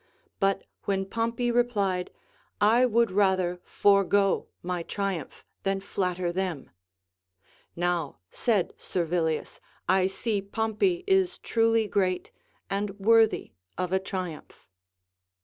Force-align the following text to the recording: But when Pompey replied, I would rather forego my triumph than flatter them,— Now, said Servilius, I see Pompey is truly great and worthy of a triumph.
But 0.39 0.63
when 0.85 1.05
Pompey 1.05 1.51
replied, 1.51 2.09
I 2.59 2.87
would 2.87 3.11
rather 3.11 3.61
forego 3.63 4.47
my 4.63 4.81
triumph 4.81 5.45
than 5.61 5.79
flatter 5.79 6.31
them,— 6.31 6.71
Now, 7.75 8.17
said 8.31 8.73
Servilius, 8.79 9.61
I 9.87 10.07
see 10.07 10.41
Pompey 10.41 11.03
is 11.05 11.37
truly 11.37 11.87
great 11.87 12.31
and 12.67 12.99
worthy 12.99 13.51
of 13.77 13.93
a 13.93 13.99
triumph. 13.99 14.67